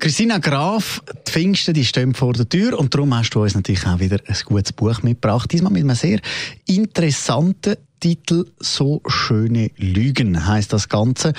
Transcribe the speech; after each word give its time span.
Christina 0.00 0.38
Graf, 0.38 1.02
die 1.26 1.30
Pfingsten 1.30 1.74
die 1.74 1.84
stehen 1.84 2.14
vor 2.14 2.32
der 2.32 2.48
Tür 2.48 2.78
und 2.78 2.94
darum 2.94 3.14
hast 3.14 3.34
du 3.34 3.42
uns 3.42 3.54
natürlich 3.54 3.86
auch 3.86 4.00
wieder 4.00 4.18
ein 4.26 4.36
gutes 4.46 4.72
Buch 4.72 5.02
mitgebracht. 5.02 5.52
Diesmal 5.52 5.72
mit 5.72 5.82
einem 5.82 5.94
sehr 5.94 6.20
interessanten 6.66 7.76
Titel 8.00 8.46
«So 8.58 9.02
schöne 9.06 9.70
Lügen» 9.76 10.46
heißt 10.46 10.72
das 10.72 10.88
Ganze. 10.88 11.34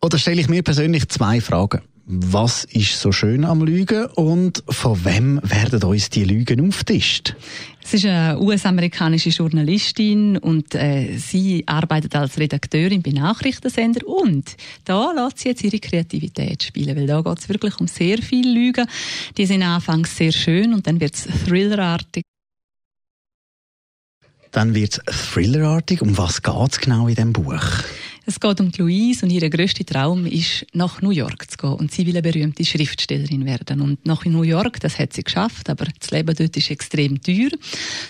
Oder 0.00 0.16
stelle 0.16 0.40
ich 0.40 0.48
mir 0.48 0.62
persönlich 0.62 1.08
zwei 1.08 1.40
Fragen. 1.40 1.80
Was 2.10 2.64
ist 2.64 2.98
so 2.98 3.12
schön 3.12 3.44
am 3.44 3.62
Lügen 3.62 4.06
und 4.06 4.64
von 4.66 5.04
wem 5.04 5.40
werden 5.42 5.82
uns 5.82 6.08
die 6.08 6.24
Lügen 6.24 6.66
auftischt? 6.66 7.36
Es 7.84 7.92
ist 7.92 8.06
eine 8.06 8.40
US-amerikanische 8.40 9.28
Journalistin 9.28 10.38
und 10.38 10.74
äh, 10.74 11.18
sie 11.18 11.64
arbeitet 11.66 12.16
als 12.16 12.38
Redakteurin 12.38 13.02
bei 13.02 13.10
Nachrichtensender 13.10 14.08
und 14.08 14.56
da 14.86 15.12
lässt 15.12 15.40
sie 15.40 15.50
jetzt 15.50 15.62
ihre 15.62 15.80
Kreativität 15.80 16.62
spielen, 16.62 16.96
weil 16.96 17.06
da 17.06 17.20
geht 17.20 17.40
es 17.40 17.48
wirklich 17.50 17.78
um 17.78 17.86
sehr 17.86 18.16
viele 18.22 18.54
Lügen. 18.54 18.86
Die 19.36 19.44
sind 19.44 19.62
anfangs 19.62 20.16
sehr 20.16 20.32
schön 20.32 20.72
und 20.72 20.86
dann 20.86 21.00
wird 21.00 21.14
es 21.14 21.28
thrillerartig. 21.44 22.22
Dann 24.50 24.74
wird 24.74 25.02
es 25.04 25.32
thrillerartig. 25.32 26.00
Um 26.00 26.16
was 26.16 26.42
geht 26.42 26.72
es 26.72 26.80
genau 26.80 27.06
in 27.06 27.16
diesem 27.16 27.34
Buch? 27.34 27.82
Es 28.28 28.40
geht 28.40 28.60
um 28.60 28.70
Louise 28.76 29.24
und 29.24 29.32
ihr 29.32 29.48
grösster 29.48 29.86
Traum 29.86 30.26
ist, 30.26 30.66
nach 30.74 31.00
New 31.00 31.12
York 31.12 31.50
zu 31.50 31.56
gehen. 31.56 31.72
Und 31.72 31.90
sie 31.90 32.04
will 32.04 32.14
eine 32.14 32.20
berühmte 32.20 32.62
Schriftstellerin 32.62 33.46
werden. 33.46 33.80
Und 33.80 34.04
nach 34.04 34.26
New 34.26 34.42
York, 34.42 34.80
das 34.80 34.98
hat 34.98 35.14
sie 35.14 35.24
geschafft, 35.24 35.70
aber 35.70 35.86
das 35.98 36.10
Leben 36.10 36.36
dort 36.36 36.54
ist 36.54 36.70
extrem 36.70 37.22
teuer. 37.22 37.48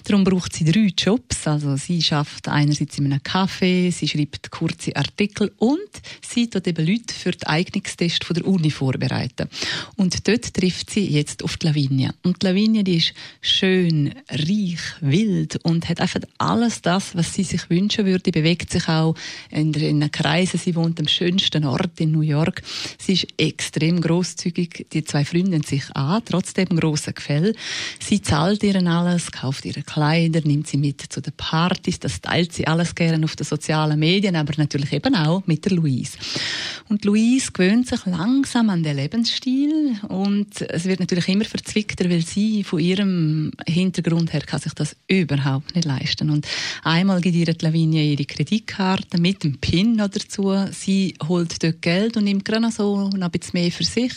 Darum 0.02 0.24
braucht 0.24 0.56
sie 0.56 0.64
drei 0.64 0.90
Jobs. 0.98 1.46
Also 1.46 1.76
sie 1.76 2.02
schafft 2.02 2.48
einerseits 2.48 2.98
in 2.98 3.04
einem 3.04 3.20
Café, 3.20 3.92
sie 3.92 4.08
schreibt 4.08 4.50
kurze 4.50 4.96
Artikel 4.96 5.52
und 5.58 5.78
sie 6.28 6.50
tut 6.50 6.66
eben 6.66 6.84
Leute 6.84 7.14
für 7.14 7.30
den 7.30 7.46
Eignungstest 7.46 8.24
von 8.24 8.34
der 8.34 8.44
Uni 8.44 8.72
vorbereiten. 8.72 9.48
Und 9.94 10.26
dort 10.26 10.52
trifft 10.52 10.90
sie 10.90 11.06
jetzt 11.06 11.44
auf 11.44 11.58
die 11.58 11.68
Lavinia. 11.68 12.12
Und 12.24 12.42
die 12.42 12.46
Lavinia, 12.46 12.82
die 12.82 12.96
ist 12.96 13.14
schön, 13.40 14.12
reich, 14.28 14.80
wild 15.00 15.64
und 15.64 15.88
hat 15.88 16.00
einfach 16.00 16.22
alles 16.38 16.82
das, 16.82 17.14
was 17.14 17.34
sie 17.34 17.44
sich 17.44 17.70
wünschen 17.70 18.04
würde, 18.04 18.32
bewegt 18.32 18.72
sich 18.72 18.88
auch 18.88 19.14
in 19.52 19.70
der 19.70 20.07
ihren 20.08 20.12
Kreisen. 20.12 20.58
Sie 20.58 20.74
wohnt 20.74 20.98
am 21.00 21.08
schönsten 21.08 21.64
Ort 21.64 22.00
in 22.00 22.12
New 22.12 22.22
York. 22.22 22.62
Sie 22.98 23.12
ist 23.14 23.26
extrem 23.36 24.00
großzügig. 24.00 24.86
Die 24.92 25.04
zwei 25.04 25.24
Freundinnen 25.24 25.62
sich 25.62 25.84
an, 25.94 26.22
trotzdem 26.24 26.68
großer 26.68 27.12
Gefäll. 27.12 27.54
Sie 28.00 28.22
zahlt 28.22 28.62
ihren 28.62 28.88
alles, 28.88 29.30
kauft 29.30 29.64
ihre 29.64 29.82
Kleider, 29.82 30.40
nimmt 30.44 30.66
sie 30.66 30.76
mit 30.76 31.00
zu 31.00 31.20
den 31.20 31.32
Partys. 31.34 32.00
Das 32.00 32.20
teilt 32.20 32.52
sie 32.52 32.66
alles 32.66 32.94
gerne 32.94 33.24
auf 33.24 33.36
den 33.36 33.44
sozialen 33.46 33.98
Medien, 33.98 34.36
aber 34.36 34.54
natürlich 34.56 34.92
eben 34.92 35.14
auch 35.14 35.46
mit 35.46 35.64
der 35.64 35.72
Louise. 35.72 36.18
Und 36.88 37.04
Louise 37.04 37.52
gewöhnt 37.52 37.86
sich 37.86 38.04
langsam 38.06 38.70
an 38.70 38.82
den 38.82 38.96
Lebensstil 38.96 39.96
und 40.08 40.60
es 40.62 40.84
wird 40.86 41.00
natürlich 41.00 41.28
immer 41.28 41.44
verzwickter, 41.44 42.08
weil 42.08 42.24
sie 42.24 42.64
von 42.64 42.78
ihrem 42.78 43.50
Hintergrund 43.66 44.32
her 44.32 44.40
kann 44.40 44.60
sich 44.60 44.72
das 44.72 44.96
überhaupt 45.06 45.74
nicht 45.74 45.84
leisten. 45.84 46.30
Und 46.30 46.46
einmal 46.82 47.20
gibt 47.20 47.36
ihr 47.36 47.54
Lavinia 47.60 48.02
ihre 48.02 48.24
Kreditkarte 48.24 49.20
mit 49.20 49.44
dem 49.44 49.58
PIN 49.58 49.97
noch 49.98 50.08
dazu. 50.08 50.54
Sie 50.72 51.14
holt 51.26 51.62
dort 51.62 51.82
Geld 51.82 52.16
und 52.16 52.24
nimmt 52.24 52.44
gerade 52.44 52.62
noch 52.62 52.72
so 52.72 53.08
noch 53.08 53.26
ein 53.26 53.30
bisschen 53.30 53.60
mehr 53.60 53.70
für 53.70 53.84
sich. 53.84 54.12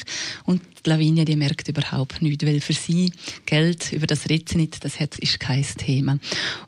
Und 0.45 0.61
die 0.85 0.89
Lavinia, 0.89 1.25
die 1.25 1.35
merkt 1.35 1.67
überhaupt 1.67 2.21
nichts, 2.21 2.45
weil 2.45 2.59
für 2.59 2.73
sie 2.73 3.11
Geld 3.45 3.91
über 3.91 4.07
das 4.07 4.29
Retten 4.29 4.59
nicht, 4.59 4.83
das 4.83 4.95
ist 5.19 5.39
kein 5.39 5.63
Thema. 5.63 6.17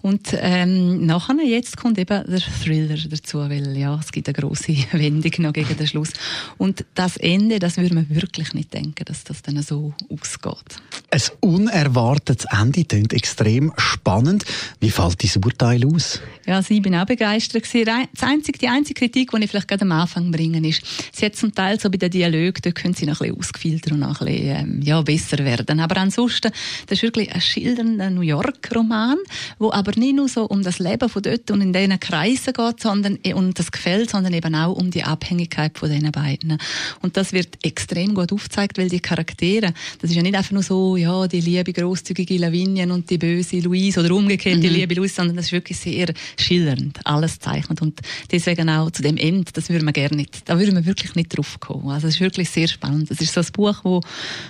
Und 0.02 0.30
ähm, 0.34 1.06
nachher, 1.06 1.44
jetzt 1.44 1.78
kommt 1.78 1.98
eben 1.98 2.24
der 2.28 2.40
Thriller 2.40 2.98
dazu, 2.98 3.40
weil 3.40 3.76
ja, 3.76 4.00
es 4.00 4.12
gibt 4.12 4.28
eine 4.28 4.34
große 4.34 4.76
Wendung 4.92 5.32
noch 5.40 5.54
gegen 5.54 5.76
den 5.76 5.88
Schluss. 5.88 6.10
Und 6.58 6.86
das 6.96 7.18
Ende, 7.18 7.60
das 7.60 7.78
würde 7.78 7.96
man 7.96 8.10
wirklich 8.10 8.54
nicht 8.54 8.74
denken, 8.74 9.06
dass 9.06 9.24
das 9.24 9.42
dann 9.42 9.62
so 9.62 9.94
ausgeht. 10.10 10.78
Ein 11.10 11.22
unerwartetes 11.42 12.46
Ende 12.46 12.86
klingt 12.86 13.14
extrem 13.14 13.74
spannend. 13.78 14.46
Wie 14.80 14.92
fällt 14.92 15.24
dein 15.24 15.44
Urteil 15.44 15.86
aus? 15.86 16.20
Ja, 16.46 16.58
also 16.58 16.74
ich 16.74 16.82
bin 16.82 16.96
auch 16.96 17.06
begeistert. 17.06 17.64
Das 17.64 18.24
einzige, 18.24 18.58
die 18.60 18.68
einzige 18.68 19.03
Kritik, 19.04 19.32
die 19.32 19.44
ich 19.44 19.50
vielleicht 19.50 19.68
gerade 19.68 19.82
am 19.82 19.92
Anfang 19.92 20.32
bringen, 20.32 20.64
ist, 20.64 20.82
sie 21.12 21.26
hat 21.26 21.36
zum 21.36 21.54
Teil 21.54 21.78
so 21.78 21.90
bei 21.90 21.98
den 21.98 22.10
Dialogen, 22.10 22.62
da 22.62 22.72
können 22.72 22.94
sie 22.94 23.06
noch 23.06 23.20
ein 23.20 23.28
bisschen 23.28 23.40
ausgefiltert 23.40 23.92
und 23.92 24.00
noch 24.00 24.22
ein 24.22 24.28
bisschen, 24.28 24.56
ähm, 24.56 24.82
ja, 24.82 25.02
besser 25.02 25.40
werden. 25.40 25.82
Aber 25.82 25.98
ansonsten, 25.98 26.54
das 26.88 27.00
ist 27.00 27.04
wirklich 27.04 27.30
ein 27.34 27.42
schildernder 27.42 28.10
New 28.10 28.22
York-Roman, 28.22 29.18
wo 29.60 29.74
aber 29.74 29.92
nicht 30.00 30.16
nur 30.16 30.30
so 30.30 30.46
um 30.46 30.64
das 30.64 30.80
Leben 30.80 31.10
von 31.10 31.22
dort 31.22 31.52
und 31.52 31.60
in 31.60 31.74
diesen 31.74 32.00
Kreisen 32.00 32.54
geht, 32.54 32.80
sondern 32.80 33.18
um 33.34 33.54
das 33.54 33.74
Gefällt, 33.74 34.10
sondern 34.10 34.34
eben 34.34 34.56
auch 34.56 34.74
um 34.74 34.90
die 34.90 35.04
Abhängigkeit 35.04 35.78
von 35.78 35.92
diesen 35.92 36.12
beiden. 36.14 36.58
Und 37.02 37.18
das 37.18 37.34
wird 37.34 37.58
extrem 37.62 38.14
gut 38.14 38.32
aufgezeigt, 38.32 38.78
weil 38.78 38.88
die 38.88 39.02
Charaktere, 39.02 39.74
das 40.00 40.12
ist 40.12 40.16
ja 40.16 40.22
nicht 40.22 40.36
einfach 40.36 40.52
nur 40.52 40.64
so, 40.64 40.96
ja, 40.96 41.28
die 41.28 41.42
liebe, 41.42 41.74
großzügige 41.74 42.38
Lavinien 42.38 42.92
und 42.92 43.10
die 43.10 43.18
böse 43.18 43.60
Louise 43.60 44.00
oder 44.00 44.16
umgekehrt 44.16 44.58
mhm. 44.58 44.62
die 44.62 44.70
liebe 44.70 44.96
Louise, 44.96 45.16
sondern 45.16 45.36
das 45.36 45.48
ist 45.48 45.52
wirklich 45.52 45.78
sehr 45.78 46.14
schillernd, 46.40 47.02
alles 47.04 47.40
zeichnet. 47.40 47.82
Und 47.82 48.00
deswegen 48.32 48.70
auch 48.70 48.93
zu 48.94 49.02
dem 49.02 49.18
Ende, 49.18 49.52
das 49.54 49.70
würde 49.70 49.84
man 49.84 49.94
gerne 49.94 50.16
nicht, 50.16 50.48
da 50.50 50.58
würde 50.60 50.72
man 50.72 50.86
wirklich 50.86 51.16
nicht 51.16 51.36
drauf 51.36 51.60
kommen. 51.60 51.90
Also 51.90 52.08
es 52.08 52.16
ist 52.16 52.22
wirklich 52.22 52.50
sehr 52.50 52.68
spannend. 52.68 53.12
Es 53.12 53.22
ist 53.22 53.34
so 53.34 53.42
ein 53.42 53.48
Buch, 53.54 53.80
wo, 53.84 54.02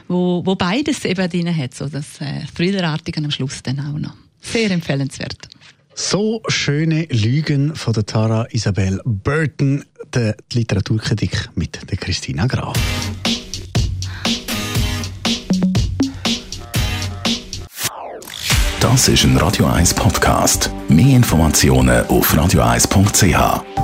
wo, 0.08 0.46
wo 0.46 0.56
beides 0.56 1.06
eben 1.06 1.30
drin 1.30 1.56
hat, 1.56 1.74
so 1.74 1.88
das 1.88 2.22
äh, 2.22 2.42
Thrillerartige 2.56 3.24
am 3.24 3.32
Schluss 3.32 3.64
dann 3.64 3.80
auch 3.80 3.98
noch. 3.98 4.14
Sehr 4.42 4.70
empfehlenswert. 4.72 5.50
So 5.96 6.42
schöne 6.48 7.06
Lügen 7.12 7.76
von 7.76 7.94
der 7.94 8.06
Tara 8.06 8.48
Isabel 8.52 9.00
Burton, 9.06 9.86
der 10.14 10.36
Literaturkritik 10.52 11.50
mit 11.56 11.80
der 11.90 11.98
Christina 11.98 12.48
Graf. 12.48 12.78
Das 18.84 19.08
ist 19.08 19.24
ein 19.24 19.38
Radio 19.38 19.66
1 19.68 19.94
Podcast. 19.94 20.70
Mehr 20.90 21.16
Informationen 21.16 22.06
auf 22.08 22.34
radio1.ch. 22.34 23.83